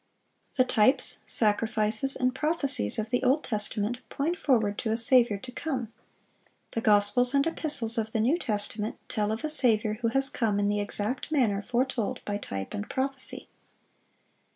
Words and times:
The 0.57 0.63
types, 0.65 1.19
sacrifices, 1.27 2.15
and 2.15 2.33
prophecies 2.33 2.97
of 2.97 3.11
the 3.11 3.21
Old 3.21 3.43
Testament 3.43 3.99
point 4.09 4.35
forward 4.35 4.79
to 4.79 4.91
a 4.91 4.97
Saviour 4.97 5.37
to 5.37 5.51
come. 5.51 5.93
The 6.71 6.81
Gospels 6.81 7.35
and 7.35 7.45
Epistles 7.45 7.99
of 7.99 8.11
the 8.11 8.19
New 8.19 8.39
Testament 8.39 8.97
tell 9.07 9.31
of 9.31 9.43
a 9.43 9.49
Saviour 9.51 9.99
who 10.01 10.07
has 10.07 10.27
come 10.29 10.59
in 10.59 10.69
the 10.69 10.81
exact 10.81 11.31
manner 11.31 11.61
foretold 11.61 12.19
by 12.25 12.39
type 12.39 12.73
and 12.73 12.89
prophecy. 12.89 13.47